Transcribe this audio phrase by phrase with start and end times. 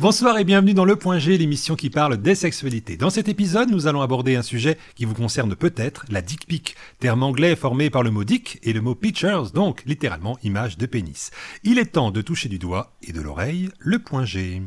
[0.00, 2.96] Bonsoir et bienvenue dans Le Point G, l'émission qui parle des sexualités.
[2.96, 6.74] Dans cet épisode, nous allons aborder un sujet qui vous concerne peut-être, la dick pic,
[7.00, 10.86] terme anglais formé par le mot dick et le mot pictures, donc littéralement image de
[10.86, 11.32] pénis.
[11.64, 14.62] Il est temps de toucher du doigt et de l'oreille le point G.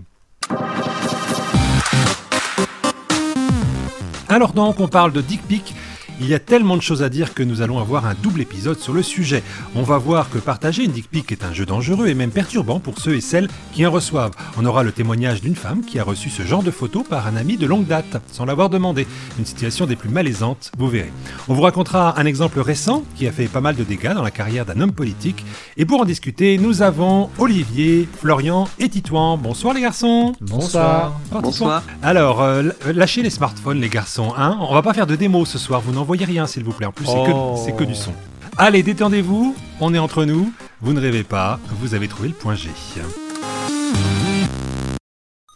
[4.29, 5.73] Alors donc, on parle de dick pic
[6.20, 8.80] il y a tellement de choses à dire que nous allons avoir un double épisode
[8.80, 9.43] sur le sujet.
[9.75, 12.80] On va voir que partager une dick pic est un jeu dangereux et même perturbant
[12.80, 14.31] pour ceux et celles qui en reçoivent.
[14.58, 17.36] On aura le témoignage d'une femme qui a reçu ce genre de photo par un
[17.36, 19.08] ami de longue date, sans l'avoir demandé.
[19.39, 21.12] Une situation des plus malaisantes, vous verrez.
[21.48, 24.31] On vous racontera un exemple récent qui a fait pas mal de dégâts dans la
[24.31, 25.44] carrière d'un homme politique.
[25.77, 29.38] Et pour en discuter, nous avons Olivier, Florian et Titouan.
[29.38, 30.34] Bonsoir les garçons.
[30.41, 31.20] Bonsoir.
[31.31, 31.84] Bonsoir.
[32.02, 34.34] Alors, euh, lâchez les smartphones les garçons.
[34.38, 36.73] Hein on va pas faire de démo ce soir, vous n'en voyez rien, s'il vous
[36.73, 36.85] plaît.
[36.85, 38.13] En plus, c'est que, que du son.
[38.57, 40.53] Allez, détendez-vous, on est entre nous.
[40.81, 42.70] Vous ne rêvez pas, vous avez trouvé le point G.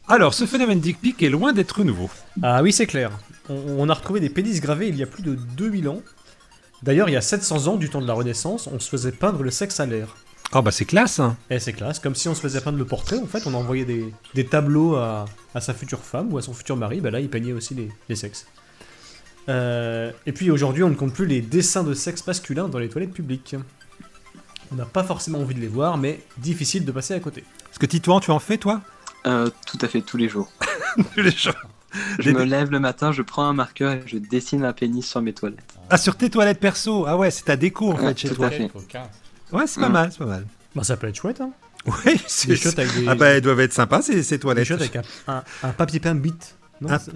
[0.08, 2.10] Alors, ce phénomène dick pic est loin d'être nouveau.
[2.42, 3.12] Ah oui, c'est clair.
[3.50, 6.02] On, a retrouvé des pénis gravés il y a plus de 2000 ans.
[6.82, 9.44] D'ailleurs, il y a 700 ans, du temps de la Renaissance, on se faisait peindre
[9.44, 10.16] le sexe à l'air.
[10.54, 11.36] Oh bah c'est classe hein.
[11.50, 13.84] Eh c'est classe, comme si on se faisait peindre le portrait en fait, on envoyait
[13.84, 17.20] des, des tableaux à, à, sa future femme ou à son futur mari, bah là
[17.20, 18.48] il peignait aussi les, les sexes.
[19.50, 22.90] Euh, et puis aujourd'hui, on ne compte plus les dessins de sexe masculin dans les
[22.90, 23.56] toilettes publiques.
[24.72, 27.42] On n'a pas forcément envie de les voir, mais difficile de passer à côté.
[27.72, 28.82] Est-ce que Titouan, tu en fais toi?
[29.26, 30.52] Euh, Tout à fait, tous les jours.
[31.16, 31.54] tous les jours.
[32.20, 35.22] Je me lève le matin, je prends un marqueur et je dessine un pénis sur
[35.22, 35.76] mes toilettes.
[35.90, 37.06] Ah, sur tes toilettes perso?
[37.08, 38.50] Ah ouais, c'est ta déco en fait chez toi.
[38.50, 38.70] Fait.
[39.52, 40.46] Ouais, c'est pas mal, c'est pas mal.
[40.76, 41.52] Bah, ça peut être chouette, hein.
[41.86, 42.54] Oui, c'est
[43.08, 44.68] Ah bah, elles doivent être sympas ces, ces toilettes.
[44.68, 46.56] Des avec un, un, papier peint bit.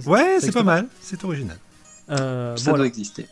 [0.05, 1.57] ouais, c'est pas mal, c'est original.
[2.11, 3.27] Euh, ça doit exister.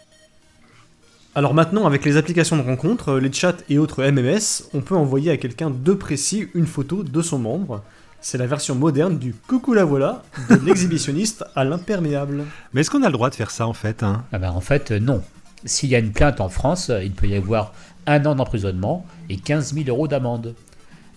[1.35, 5.31] Alors maintenant, avec les applications de rencontre, les chats et autres MMS, on peut envoyer
[5.31, 7.83] à quelqu'un de précis une photo de son membre.
[8.21, 12.45] C'est la version moderne du coucou la voilà, de l'exhibitionniste à l'imperméable.
[12.73, 14.25] Mais est-ce qu'on a le droit de faire ça en fait hein?
[14.31, 15.21] Ah ben, En fait, non.
[15.65, 17.73] S'il y a une plainte en France, il peut y avoir
[18.07, 20.55] un an d'emprisonnement et 15 000 euros d'amende.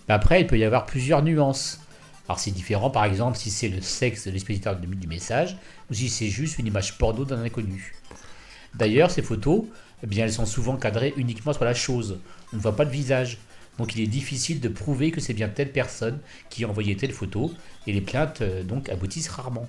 [0.07, 1.79] Après, il peut y avoir plusieurs nuances.
[2.27, 5.57] Alors c'est différent par exemple si c'est le sexe de l'expéditeur du message
[5.91, 7.93] ou si c'est juste une image porno d'un inconnu.
[8.75, 9.65] D'ailleurs, ces photos,
[10.03, 12.19] eh bien, elles sont souvent cadrées uniquement sur la chose.
[12.51, 13.37] On ne voit pas le visage.
[13.77, 16.19] Donc il est difficile de prouver que c'est bien telle personne
[16.49, 17.51] qui a envoyé telle photo
[17.87, 19.67] et les plaintes euh, donc aboutissent rarement.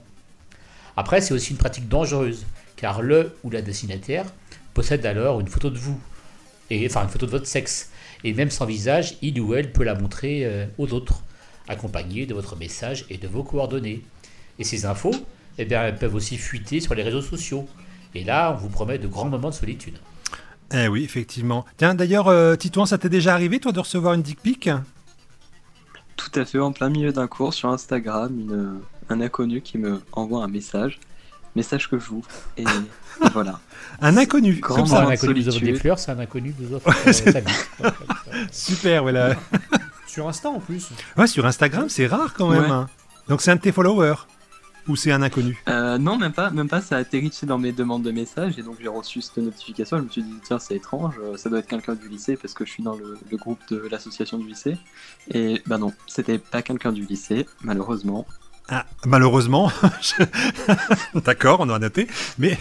[0.96, 2.44] Après, c'est aussi une pratique dangereuse
[2.76, 4.26] car le ou la destinataire
[4.74, 5.98] possède alors une photo de vous,
[6.68, 7.90] et, enfin une photo de votre sexe.
[8.24, 11.22] Et même sans visage, il ou elle peut la montrer euh, aux autres
[11.68, 14.02] accompagné de votre message et de vos coordonnées.
[14.58, 15.14] Et ces infos,
[15.58, 17.66] eh bien, elles peuvent aussi fuiter sur les réseaux sociaux.
[18.14, 19.98] Et là, on vous promet de grands moments de solitude.
[20.72, 21.64] Eh oui, effectivement.
[21.76, 24.70] Tiens, d'ailleurs, euh, Titouan, ça t'est déjà arrivé, toi, de recevoir une dick pic?
[26.16, 30.42] Tout à fait, en plein milieu d'un cours sur Instagram, un inconnu qui me envoie
[30.44, 30.98] un message.
[31.56, 32.26] Message que j'ouvre.
[32.56, 32.64] Et,
[33.32, 33.60] voilà.
[34.00, 34.60] Un inconnu.
[34.60, 37.90] Comme ça, un inconnu vous offre des fleurs, c'est un inconnu vous offre euh,
[38.50, 39.36] Super, voilà.
[40.14, 40.90] Sur Insta en plus.
[41.16, 42.70] Ouais, sur Instagram, c'est rare quand même.
[42.70, 42.88] Hein.
[43.26, 44.14] Donc c'est un de tes followers?
[44.86, 45.60] Ou c'est un inconnu?
[45.68, 46.80] Euh, Non, même pas, même pas.
[46.80, 49.98] Ça a atterri dans mes demandes de messages et donc j'ai reçu cette notification.
[49.98, 52.54] Je me suis dit tiens, c'est étrange, euh, ça doit être quelqu'un du lycée parce
[52.54, 54.76] que je suis dans le, groupe de l'association du lycée.
[55.32, 58.24] Et bah non, c'était pas quelqu'un du lycée, malheureusement.
[58.68, 59.70] Ah, malheureusement,
[61.14, 62.08] d'accord, on a noté.
[62.38, 62.58] Mais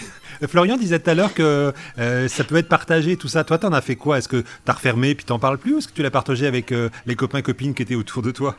[0.47, 3.43] Florian disait tout à l'heure que euh, ça peut être partagé, tout ça.
[3.43, 4.17] Toi, t'en as fait quoi?
[4.17, 6.71] Est-ce que t'as refermé puis t'en parles plus ou est-ce que tu l'as partagé avec
[6.71, 8.57] euh, les copains copines qui étaient autour de toi?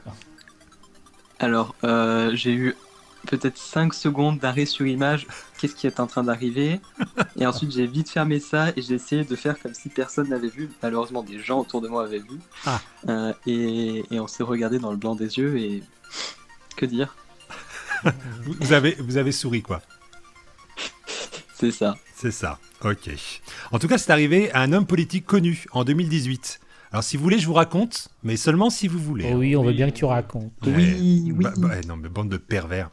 [1.38, 2.74] Alors, euh, j'ai eu
[3.26, 5.26] peut-être 5 secondes d'arrêt sur image.
[5.58, 6.80] Qu'est-ce qui est en train d'arriver?
[7.38, 10.48] Et ensuite, j'ai vite fermé ça et j'ai essayé de faire comme si personne n'avait
[10.48, 10.70] vu.
[10.82, 12.38] Malheureusement, des gens autour de moi avaient vu.
[12.66, 12.80] Ah.
[13.46, 15.82] Et, et on s'est regardé dans le blanc des yeux et
[16.76, 17.14] que dire?
[18.60, 19.82] Vous, avez, vous avez souri, quoi.
[21.54, 21.96] C'est ça.
[22.14, 23.10] C'est ça, ok.
[23.72, 26.60] En tout cas, c'est arrivé à un homme politique connu en 2018.
[26.92, 29.30] Alors, si vous voulez, je vous raconte, mais seulement si vous voulez.
[29.32, 30.52] Oh oui, on veut bien que tu racontes.
[30.64, 31.32] oui, oui.
[31.32, 32.90] Bah, bah, non, mais bande de pervers.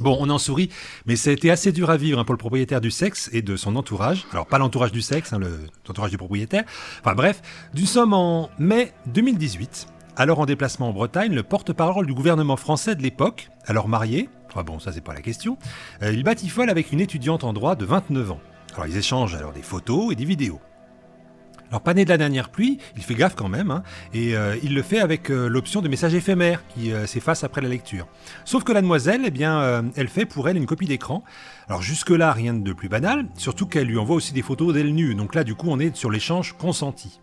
[0.00, 0.70] Bon, on en sourit,
[1.06, 3.42] mais ça a été assez dur à vivre hein, pour le propriétaire du sexe et
[3.42, 4.26] de son entourage.
[4.32, 5.40] Alors, pas l'entourage du sexe, hein,
[5.86, 6.64] l'entourage du propriétaire.
[7.00, 7.42] Enfin bref,
[7.74, 9.86] nous sommes en mai 2018.
[10.14, 14.62] Alors en déplacement en Bretagne, le porte-parole du gouvernement français de l'époque, alors marié, enfin
[14.62, 15.56] bon, ça c'est pas la question,
[16.02, 18.40] euh, il batifole avec une étudiante en droit de 29 ans.
[18.74, 20.60] Alors ils échangent alors des photos et des vidéos.
[21.70, 23.82] Alors pas né de la dernière pluie, il fait gaffe quand même, hein,
[24.12, 27.68] et euh, il le fait avec euh, l'option de message éphémère qui s'efface après la
[27.70, 28.06] lecture.
[28.44, 31.24] Sauf que la demoiselle, eh bien, elle fait pour elle une copie d'écran.
[31.68, 35.14] Alors jusque-là, rien de plus banal, surtout qu'elle lui envoie aussi des photos d'elle nue,
[35.14, 37.22] donc là du coup on est sur l'échange consenti.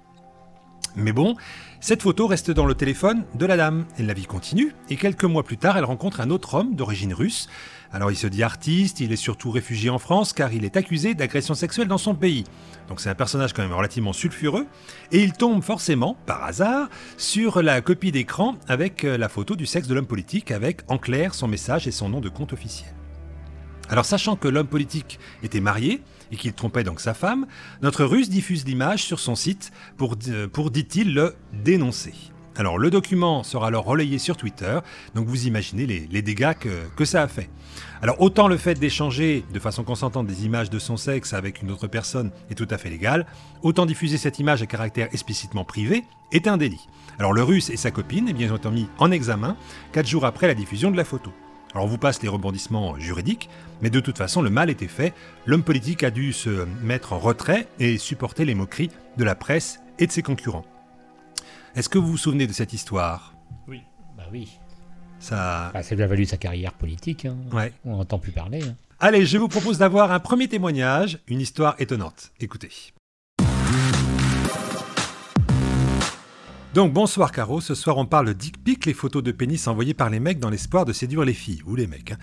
[0.96, 1.36] Mais bon,
[1.80, 3.86] cette photo reste dans le téléphone de la dame.
[3.98, 7.14] Et la vie continue, et quelques mois plus tard, elle rencontre un autre homme d'origine
[7.14, 7.48] russe.
[7.92, 11.16] Alors il se dit artiste, il est surtout réfugié en France car il est accusé
[11.16, 12.44] d'agression sexuelle dans son pays.
[12.88, 14.68] Donc c'est un personnage quand même relativement sulfureux,
[15.12, 19.66] et il tombe forcément, par hasard, sur la copie d'écran avec euh, la photo du
[19.66, 22.94] sexe de l'homme politique, avec en clair son message et son nom de compte officiel.
[23.90, 27.48] Alors sachant que l'homme politique était marié et qu'il trompait donc sa femme,
[27.82, 32.14] notre russe diffuse l'image sur son site pour, euh, pour dit-il, le dénoncer.
[32.60, 34.80] Alors le document sera alors relayé sur Twitter,
[35.16, 37.50] donc vous imaginez les, dégâts que, que ça a fait.
[38.02, 41.72] Alors autant le fait d'échanger de façon consentante des images de son sexe avec une
[41.72, 43.26] autre personne est tout à fait légal,
[43.62, 46.04] autant diffuser cette image à caractère explicitement privé
[46.34, 46.90] est un délit.
[47.18, 49.56] Alors le russe et sa copine eh bien, ont mis en examen
[49.94, 51.32] 4 jours après la diffusion de la photo.
[51.74, 53.50] Alors on vous passe les rebondissements juridiques,
[53.82, 55.14] mais de toute façon le mal était fait,
[55.46, 59.80] l'homme politique a dû se mettre en retrait et supporter les moqueries de la presse
[60.00, 60.66] et de ses concurrents.
[61.76, 63.34] Est-ce que vous vous souvenez de cette histoire?
[63.68, 63.82] Oui.
[64.18, 64.50] Bah oui.
[65.20, 65.70] Ça...
[65.74, 67.26] Bah, ça lui a valu sa carrière politique.
[67.26, 67.36] hein.
[67.54, 67.72] Ouais.
[67.86, 68.64] On n'entend plus parler.
[68.64, 68.76] hein.
[69.00, 72.32] Allez, je vous propose d'avoir un premier témoignage, une histoire étonnante.
[72.40, 72.70] Écoutez.
[76.76, 80.10] Donc bonsoir Caro, ce soir on parle dick pic, les photos de pénis envoyées par
[80.12, 82.12] les mecs dans l'espoir de séduire les filles, ou les mecs.
[82.12, 82.18] hein.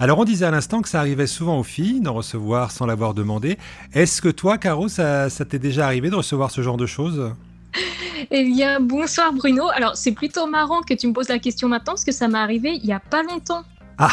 [0.00, 3.14] Alors on disait à l'instant que ça arrivait souvent aux filles d'en recevoir sans l'avoir
[3.14, 3.58] demandé.
[3.92, 7.32] Est-ce que toi Caro, ça, ça t'est déjà arrivé de recevoir ce genre de choses?
[8.32, 9.68] Eh bien, bonsoir Bruno.
[9.74, 12.38] Alors, c'est plutôt marrant que tu me poses la question maintenant parce que ça m'est
[12.38, 13.62] arrivé il y a pas longtemps.
[13.98, 14.10] Ah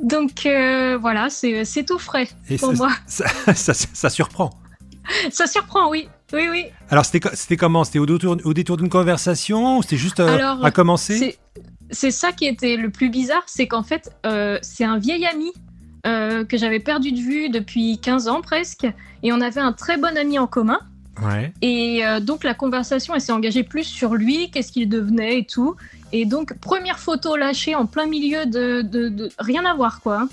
[0.00, 2.90] Donc euh, voilà, c'est c'est tout frais Et pour ça, moi.
[3.06, 4.50] ça, ça- ça surprend.
[5.30, 6.08] Ça surprend, oui.
[6.32, 6.64] Oui, oui.
[6.88, 7.84] Alors c'était co- c'était comment?
[7.84, 11.36] C'était au détour, au détour d'une conversation ou c'était juste euh, Alors, à commencer?
[11.90, 15.52] C'est ça qui était le plus bizarre, c'est qu'en fait, euh, c'est un vieil ami
[16.06, 18.86] euh, que j'avais perdu de vue depuis 15 ans presque.
[19.22, 20.80] Et on avait un très bon ami en commun.
[21.22, 21.52] Ouais.
[21.60, 25.76] Et donc la conversation, elle s'est engagée plus sur lui, qu'est-ce qu'il devenait et tout.
[26.12, 30.26] Et donc première photo lâchée en plein milieu de, de, de- rien à voir quoi.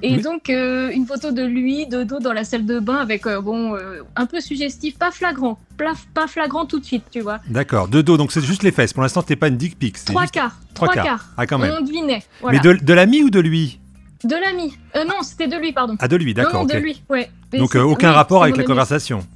[0.00, 3.26] Et donc euh, une photo de lui de dos dans la salle de bain avec
[3.26, 7.20] euh, bon euh, un peu suggestif, pas flagrant, Pla- pas flagrant tout de suite, tu
[7.20, 7.40] vois.
[7.48, 8.94] D'accord, de dos, donc c'est juste les fesses.
[8.94, 10.02] Pour l'instant, c'était pas une dick pic.
[10.04, 11.04] Trois juste- quarts, trois quarts.
[11.04, 11.24] quarts.
[11.36, 11.74] Ah, quand même.
[11.78, 12.22] On devinait.
[12.40, 12.60] Voilà.
[12.62, 13.80] Mais de, de l'ami ou de lui?
[14.24, 14.76] De l'ami.
[14.94, 15.96] Non, c'était de lui, pardon.
[16.00, 16.64] Ah, de lui, non, d'accord.
[16.64, 17.28] de lui, ouais.
[17.52, 18.68] Mais Donc aucun oui, rapport avec la ami.
[18.68, 19.26] conversation.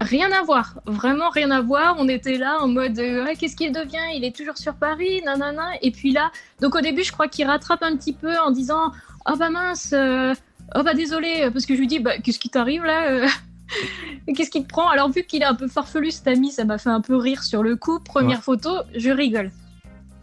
[0.00, 1.96] Rien à voir, vraiment rien à voir.
[1.98, 3.96] On était là en mode euh, qu'est-ce qu'il devient?
[4.14, 5.70] Il est toujours sur Paris, nanana.
[5.80, 6.30] Et puis là,
[6.60, 8.92] donc au début, je crois qu'il rattrape un petit peu en disant
[9.28, 10.34] Oh bah mince, euh,
[10.74, 13.26] oh bah désolé, parce que je lui dis bah, Qu'est-ce qui t'arrive là euh
[14.36, 14.88] Qu'est-ce qui te prend?
[14.88, 17.42] Alors, vu qu'il est un peu farfelu, cet ami, ça m'a fait un peu rire
[17.42, 17.98] sur le coup.
[18.00, 18.42] Première Ouais.
[18.42, 19.50] photo, je rigole.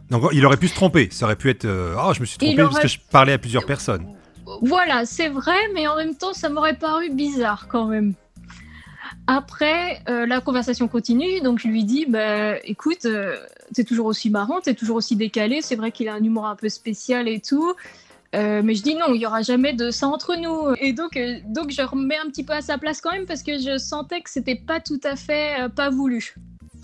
[0.09, 1.09] Donc il aurait pu se tromper.
[1.11, 1.65] Ça aurait pu être.
[1.65, 4.05] euh, Oh, je me suis trompé parce que je parlais à plusieurs personnes.
[4.61, 8.13] Voilà, c'est vrai, mais en même temps, ça m'aurait paru bizarre quand même.
[9.27, 13.37] Après, euh, la conversation continue, donc je lui dis, bah, écoute, euh,
[13.73, 16.55] t'es toujours aussi marrant, t'es toujours aussi décalé, c'est vrai qu'il a un humour un
[16.55, 17.73] peu spécial et tout,
[18.33, 20.75] euh, mais je dis non, il y aura jamais de ça entre nous.
[20.79, 23.43] Et donc, euh, donc je remets un petit peu à sa place quand même parce
[23.43, 26.35] que je sentais que c'était pas tout à fait euh, pas voulu.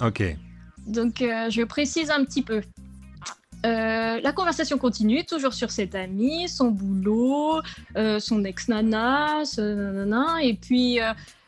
[0.01, 0.23] Ok.
[0.85, 2.61] Donc, je précise un petit peu.
[3.63, 7.61] La conversation continue, toujours sur cet ami, son boulot,
[8.19, 10.97] son ex-nana, ce nanana, et puis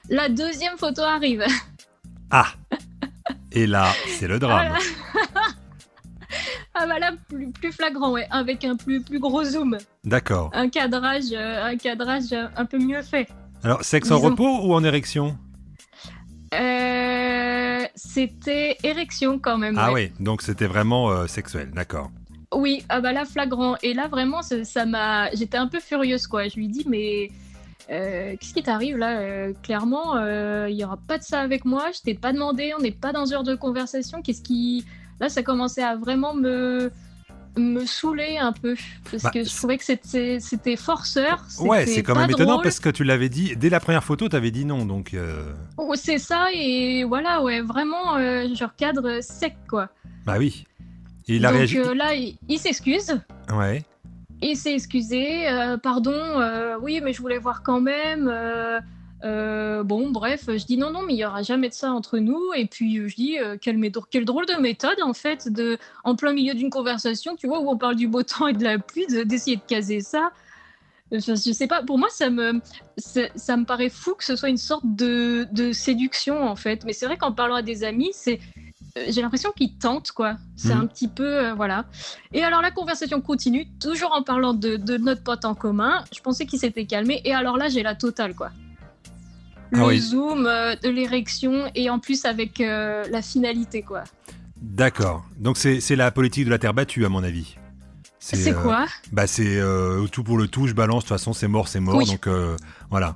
[0.09, 1.43] la deuxième photo arrive.
[2.29, 2.53] Ah
[3.51, 3.87] Et là,
[4.19, 4.67] c'est le drame.
[4.67, 5.45] Voilà.
[6.73, 10.49] ah bah là, plus, plus flagrant, ouais, avec un plus, plus gros zoom, D'accord.
[10.53, 13.27] un cadrage, euh, un cadrage euh, un peu mieux fait.
[13.63, 15.37] Alors, sexe en repos ou en érection?
[16.53, 19.75] Euh, C'était érection quand même.
[19.77, 20.11] Ah ouais.
[20.17, 22.11] oui, donc c'était vraiment euh, sexuel, d'accord.
[22.53, 23.75] Oui, ah bah là, flagrant.
[23.81, 25.29] Et là, vraiment, ça m'a.
[25.31, 26.49] J'étais un peu furieuse, quoi.
[26.49, 27.29] Je lui dis, mais
[27.89, 31.63] euh, qu'est-ce qui t'arrive là Euh, Clairement, euh, il y aura pas de ça avec
[31.63, 31.91] moi.
[31.95, 32.73] Je t'ai pas demandé.
[32.77, 34.21] On n'est pas dans une heure de conversation.
[34.21, 34.85] Qu'est-ce qui.
[35.21, 36.91] Là, ça commençait à vraiment me
[37.57, 38.75] me saouler un peu
[39.11, 41.45] parce Bah, que je trouvais que c'était forceur.
[41.59, 44.35] Ouais, c'est quand même étonnant parce que tu l'avais dit, dès la première photo, tu
[44.37, 45.13] avais dit non, donc...
[45.13, 49.89] euh, Oh, c'est ça et voilà, ouais, vraiment, euh, je recadre sec, quoi.
[50.25, 50.65] Bah oui.
[51.27, 51.77] Et il a Donc réagi...
[51.79, 53.19] euh, là, il- il s'excuse.
[53.53, 53.83] Ouais.
[54.41, 55.45] Il s'est excusé,
[55.83, 56.15] pardon,
[56.81, 58.27] oui, mais je voulais voir quand même.
[59.23, 61.91] Euh, euh, bon, bref, je dis non, non, mais il y aura jamais de ça
[61.91, 62.53] entre nous.
[62.55, 63.79] Et puis euh, je dis euh, quelle,
[64.25, 67.77] drôle de méthode en fait, de, en plein milieu d'une conversation, tu vois, où on
[67.77, 70.31] parle du beau temps et de la pluie, de- d'essayer de, caser ça.
[71.13, 72.61] Enfin, je sais pas, pour moi, ça me,
[72.97, 76.85] c'est- ça me paraît fou que ce soit une sorte de, de séduction en fait.
[76.85, 78.39] Mais c'est vrai qu'en parlant à des amis, c'est
[78.97, 80.35] euh, j'ai l'impression qu'ils tentent, quoi.
[80.57, 80.81] C'est Mhm.
[80.81, 81.45] un petit peu.
[81.47, 81.85] euh, voilà.
[82.33, 86.03] Et alors, la conversation continue, toujours en parlant de, de notre pote en commun.
[86.13, 87.21] Je pensais qu'il s'était calmé.
[87.23, 88.51] Et alors là, j'ai la totale, quoi.
[89.73, 89.99] Ah le oui.
[89.99, 94.03] zoom, euh, de l'érection et en plus avec euh, la finalité quoi.
[94.61, 95.25] D'accord.
[95.37, 97.55] Donc c'est la politique de la terre battue, à mon avis.
[98.19, 101.33] C'est euh, quoi Bah c'est euh, tout pour le tout, je balance, de toute façon
[101.33, 102.05] c'est mort, c'est mort, Oui.
[102.05, 102.55] donc euh,
[102.91, 103.15] voilà.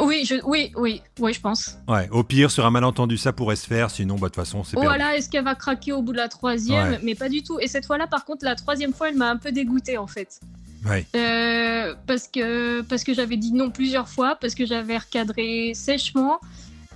[0.00, 1.76] Oui, je, oui, oui, oui, je pense.
[1.86, 4.64] Ouais, au pire, sur un malentendu, ça pourrait se faire, sinon, bah de toute façon,
[4.64, 4.96] c'est Oh perdu.
[4.96, 6.92] voilà, est-ce qu'elle va craquer au bout de la troisième?
[6.92, 7.00] Ouais.
[7.02, 7.58] Mais pas du tout.
[7.60, 10.40] Et cette fois-là, par contre, la troisième fois, elle m'a un peu dégoûtée en fait.
[10.84, 11.06] Ouais.
[11.14, 16.40] Euh, parce que, parce que j'avais dit non plusieurs fois, parce que j'avais recadré sèchement,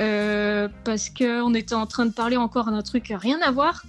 [0.00, 3.82] euh, parce qu'on était en train de parler encore d'un truc rien à voir.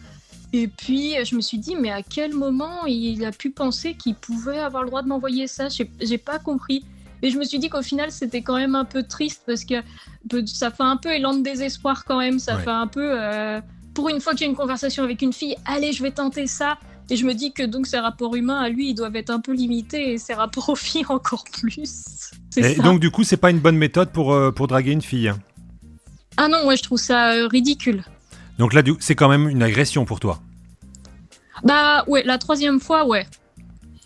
[0.53, 4.15] Et puis je me suis dit, mais à quel moment il a pu penser qu'il
[4.15, 5.67] pouvait avoir le droit de m'envoyer ça?
[5.69, 6.85] J'ai pas compris.
[7.23, 9.75] Et je me suis dit qu'au final, c'était quand même un peu triste parce que
[10.45, 12.37] ça fait un peu élan de désespoir quand même.
[12.39, 12.63] Ça Ouais.
[12.63, 13.09] fait un peu.
[13.19, 13.59] euh,
[13.95, 16.77] pour une fois que j'ai une conversation avec une fille, allez, je vais tenter ça.
[17.09, 19.39] Et je me dis que donc ses rapports humains à lui, ils doivent être un
[19.39, 21.87] peu limités et ses rapports aux filles encore plus.
[22.57, 22.81] Et ça.
[22.81, 25.31] donc, du coup, c'est pas une bonne méthode pour, euh, pour draguer une fille.
[26.37, 28.03] Ah non, ouais, je trouve ça euh, ridicule.
[28.57, 30.41] Donc là, c'est quand même une agression pour toi.
[31.63, 33.27] Bah ouais, la troisième fois, ouais.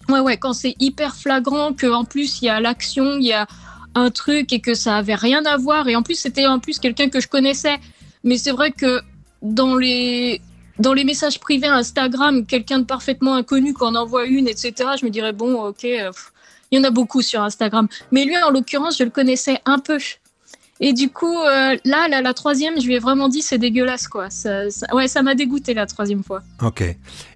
[0.10, 3.48] Ouais, ouais, quand c'est hyper flagrant, qu'en plus il y a l'action, il y a
[3.96, 5.88] un truc et que ça avait rien à voir.
[5.88, 7.78] Et en plus, c'était en plus quelqu'un que je connaissais.
[8.24, 9.02] Mais c'est vrai que
[9.42, 10.42] dans les,
[10.80, 15.10] dans les messages privés Instagram, quelqu'un de parfaitement inconnu qu'on envoie une, etc., je me
[15.12, 16.32] dirais, bon, ok, euh, pff,
[16.72, 17.88] il y en a beaucoup sur Instagram.
[18.12, 19.98] Mais lui, en l'occurrence, je le connaissais un peu.
[20.84, 24.08] Et du coup, euh, là, là, la troisième, je lui ai vraiment dit, c'est dégueulasse,
[24.08, 24.32] quoi.
[24.32, 26.42] Ça, ça- ouais, ça m'a dégoûté la troisième fois.
[26.64, 26.84] Ok.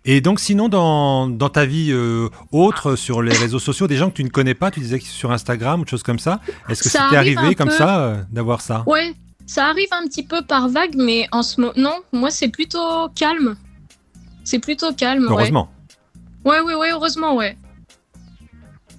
[0.06, 4.10] Et donc, sinon, dans, dans ta vie euh, autre, sur les réseaux sociaux, des gens
[4.10, 6.40] que tu ne connais pas, tu disais que sur Instagram ou choses comme ça,
[6.70, 7.76] est-ce que Ça c'était arrive arrivé comme peu.
[7.76, 8.84] ça euh, d'avoir ça?
[8.88, 9.14] Ouais,
[9.46, 13.10] ça arrive un petit peu par vague, mais en ce moment, non, moi c'est plutôt
[13.16, 13.56] calme.
[14.44, 15.28] C'est plutôt calme.
[15.30, 15.70] Heureusement.
[16.44, 17.58] Ouais, ouais, ouais, heureusement, ouais.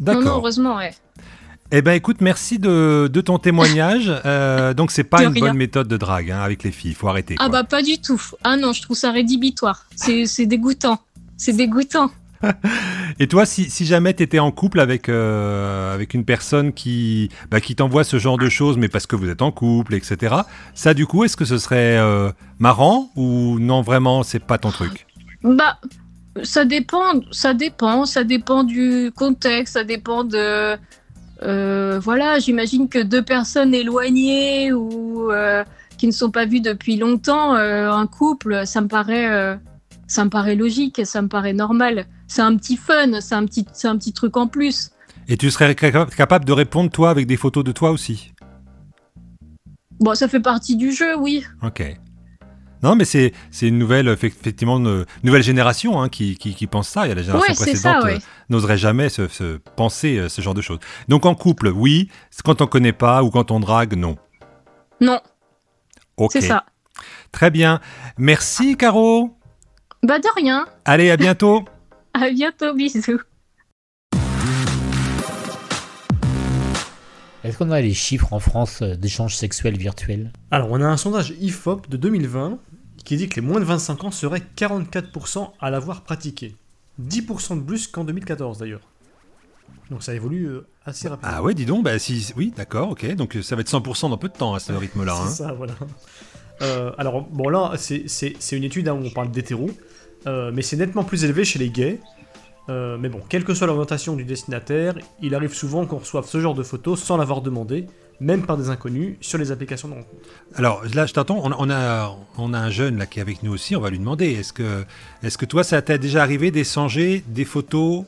[0.01, 0.39] Non, non, D'accord.
[0.39, 0.93] heureusement, ouais.
[1.73, 4.13] Eh ben, écoute, merci de, de ton témoignage.
[4.27, 5.47] Euh, donc, c'est pas une rien.
[5.47, 6.91] bonne méthode de drague hein, avec les filles.
[6.91, 7.37] Il faut arrêter.
[7.39, 8.21] Ah bah pas du tout.
[8.43, 9.87] Ah non, je trouve ça rédhibitoire.
[9.95, 10.99] C'est dégoûtant.
[11.37, 12.11] C'est dégoûtant.
[13.19, 17.61] Et toi, si, jamais tu étais en couple avec, euh, avec une personne qui, bah,
[17.61, 20.35] qui t'envoie ce genre de choses, mais parce que vous êtes en couple, etc.,
[20.75, 24.71] ça, du coup, est-ce que ce serait euh, marrant ou non, vraiment, c'est pas ton
[24.71, 25.07] truc?
[25.43, 25.79] Bah,
[26.43, 30.77] ça dépend, ça dépend, ça dépend du contexte, ça dépend de.
[31.43, 35.31] euh, voilà, j'imagine que deux personnes éloignées ou
[35.97, 39.59] qui ne sont pas vues depuis longtemps, un couple, ça me paraît,
[40.07, 42.07] ça me paraît logique, ça me paraît normal.
[42.29, 44.91] C'est un petit fun, c'est un petit, c'est un petit truc en plus.
[45.29, 48.33] Et tu serais capa- capable de répondre, toi, avec des photos de toi aussi?
[50.01, 51.45] Bon, ça fait partie du jeu, oui.
[51.63, 51.83] Ok.
[52.83, 56.67] Non, mais c'est c'est une nouvelle, effe- effectivement, une nouvelle génération hein, qui, qui, qui
[56.67, 57.07] pense ça.
[57.07, 58.15] Il y a la génération Ouais, précédente ouais.
[58.17, 58.19] euh,
[58.51, 60.79] n'oserait jamais se, se penser euh, ce genre de choses.
[61.09, 62.11] Donc en couple, oui.
[62.45, 64.17] Quand on connaît pas ou quand on drague, non.
[65.01, 65.21] Non,
[66.19, 66.33] Ok.
[66.33, 66.67] c'est ça.
[67.33, 67.81] Très bien.
[68.19, 69.35] Merci, Caro.
[70.03, 70.67] Bah de rien.
[70.85, 71.65] Allez, à bientôt.
[72.21, 73.21] À bientôt, bisous.
[77.45, 80.33] Est-ce qu'on a les chiffres en France d'échanges sexuels virtuels?
[80.51, 82.59] Alors, on a un sondage IFOP de 2020
[83.05, 86.57] qui dit que les moins de 25 ans seraient 44% à l'avoir pratiqué.
[87.01, 88.81] 10% de plus qu'en 2014 d'ailleurs.
[89.91, 91.31] Donc ça évolue euh, assez rapidement.
[91.37, 93.15] Ah ouais, dis donc, bah si, oui, d'accord, ok.
[93.15, 95.15] Donc euh, ça va être 100% dans peu de temps à ce rythme-là.
[95.15, 95.27] hein.
[95.29, 95.75] C'est ça, voilà.
[96.63, 99.71] Euh, alors, bon, là, c'est- c'est c'est une étude hein, où on parle d'hétéro,
[100.27, 102.01] euh, mais c'est nettement plus élevé chez les gays.
[102.69, 106.41] Euh, mais bon, quelle que soit l'orientation du destinataire, il arrive souvent qu'on reçoive ce
[106.41, 107.87] genre de photos sans l'avoir demandé,
[108.19, 110.17] même par des inconnus, sur les applications de rencontre.
[110.57, 111.39] Alors là, je t'attends.
[111.45, 113.77] On, on a, on a un jeune là qui est avec nous aussi.
[113.77, 114.33] On va lui demander.
[114.33, 114.85] Est-ce que,
[115.23, 118.05] est-ce que toi, ça t'est déjà arrivé d'échanger des photos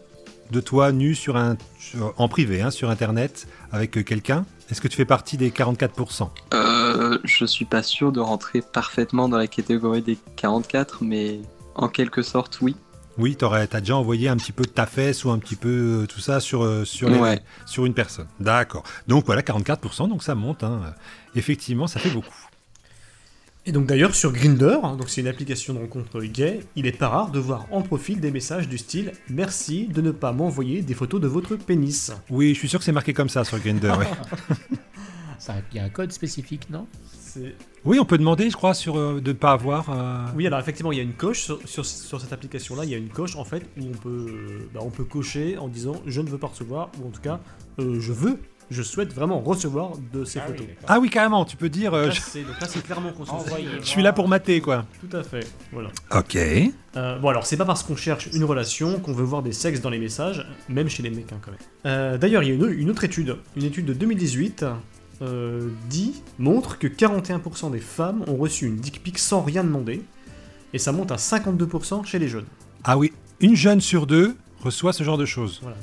[0.50, 4.44] de toi nu sur un, sur- en privé, hein, sur Internet, avec euh, quelqu'un?
[4.72, 9.28] Est-ce que tu fais partie des 44% Euh, je suis pas sûr de rentrer parfaitement
[9.28, 11.40] dans la catégorie des 44, mais
[11.78, 12.76] en quelque sorte, oui.
[13.16, 16.02] Oui, t'aurais, t'as déjà envoyé un petit peu de ta fesse ou un petit peu
[16.02, 17.40] euh, tout ça sur, euh, sur, les- Ouais.
[17.66, 18.28] sur une personne.
[18.38, 18.84] D'accord.
[19.08, 20.62] Donc voilà, 44%, donc ça monte.
[20.62, 20.94] hein.
[21.34, 22.36] Effectivement, ça fait beaucoup.
[23.66, 27.08] Et donc d'ailleurs sur Grinder, donc c'est une application de rencontre gay, il est pas
[27.08, 30.94] rare de voir en profil des messages du style Merci de ne pas m'envoyer des
[30.94, 32.12] photos de votre pénis.
[32.30, 33.98] Oui, je suis sûr que c'est marqué comme ça sur Grindr.
[33.98, 34.06] ouais.
[35.72, 36.86] Il y a un code spécifique, non
[37.84, 39.90] Oui, on peut demander, je crois, sur euh, de ne pas avoir.
[39.90, 42.90] euh, Oui, alors effectivement, il y a une coche sur, sur- sur cette application-là, il
[42.90, 45.68] y a une coche en fait où on peut, euh, bah, on peut cocher en
[45.68, 47.40] disant je ne veux pas recevoir, ou en tout cas
[47.78, 48.38] euh, je veux,
[48.70, 50.66] je souhaite vraiment recevoir de ces photos.
[50.88, 51.94] Ah oui, carrément, tu peux dire.
[51.94, 52.20] euh, Là, je...
[52.20, 53.12] c'est- donc là, c'est clairement
[53.80, 54.84] je suis là pour mater, quoi.
[55.00, 55.90] Tout à fait, voilà.
[56.14, 56.36] Ok.
[56.96, 59.80] Euh, bon alors c'est pas parce qu'on cherche une relation qu'on veut voir des sexes
[59.80, 61.60] dans les messages, même chez les mecs hein, quand même.
[61.86, 64.64] Euh, D'ailleurs il y a une, une autre étude, une étude de 2018
[65.22, 70.02] euh, dit, montre que 41% des femmes ont reçu une dick pic sans rien demander,
[70.72, 72.46] et ça monte à 52% chez les jeunes.
[72.84, 75.60] Ah oui, une jeune sur deux reçoit ce genre de choses.
[75.62, 75.76] Voilà,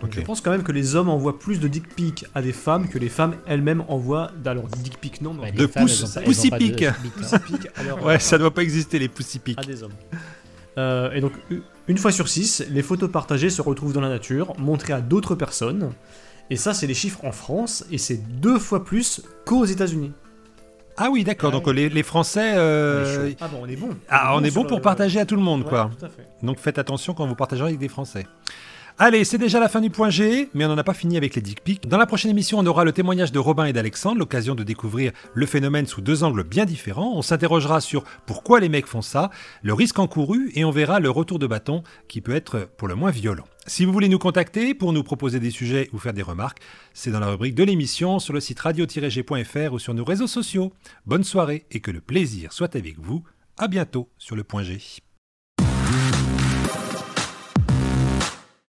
[0.00, 2.52] donc, je pense quand même que les hommes envoient plus de dick pics à des
[2.52, 4.30] femmes que les femmes elles-mêmes envoient.
[4.44, 6.30] Alors, dick pic non, mais Ouais, De les femmes, pouce- elles ont pas- elles ont
[6.30, 6.76] pussy pas de pic.
[7.02, 9.58] bite, pussy pic à leur- Ouais, ça doit pas exister les pussy pics.
[9.58, 9.92] à des hommes.
[10.78, 11.32] Euh, et donc,
[11.88, 15.34] une fois sur six, les photos partagées se retrouvent dans la nature, montrées à d'autres
[15.34, 15.90] personnes.
[16.50, 20.12] Et ça, c'est les chiffres en France, et c'est deux fois plus qu'aux États-Unis.
[20.98, 21.50] Ah oui, d'accord.
[21.54, 23.90] Ah donc les, les Français, euh, Ah bon, on est bon.
[24.10, 25.90] ah, on est bon pour le- partager à tout le monde, Ouais, quoi.
[25.98, 26.26] tout à fait.
[26.42, 28.26] Donc faites attention quand vous partagerez avec des Français.
[29.04, 31.34] Allez, c'est déjà la fin du point G, mais on n'en a pas fini avec
[31.34, 31.88] les dick pics.
[31.88, 35.10] Dans la prochaine émission, on aura le témoignage de Robin et d'Alexandre, l'occasion de découvrir
[35.34, 37.12] le phénomène sous deux angles bien différents.
[37.16, 39.30] On s'interrogera sur pourquoi les mecs font ça,
[39.64, 42.94] le risque encouru, et on verra le retour de bâton qui peut être pour le
[42.94, 43.42] moins violent.
[43.66, 46.60] Si vous voulez nous contacter pour nous proposer des sujets ou faire des remarques,
[46.94, 50.72] c'est dans la rubrique de l'émission sur le site radio-g.fr ou sur nos réseaux sociaux.
[51.06, 53.24] Bonne soirée et que le plaisir soit avec vous.
[53.58, 54.78] À bientôt sur le point G.